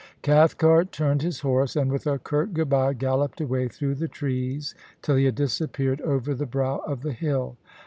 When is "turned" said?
0.91-1.21